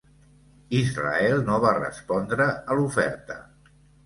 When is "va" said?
1.67-1.75